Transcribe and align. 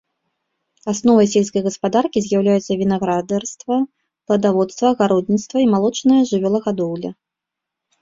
Асновай 0.93 1.27
сельскай 1.33 1.63
гаспадаркі 1.67 2.19
з'яўляюцца 2.29 2.71
вінаградарства, 2.81 3.75
пладаводства, 4.27 4.85
агародніцтва 4.97 5.57
і 5.69 5.73
малочная 5.79 6.21
жывёлагадоўля. 6.35 7.19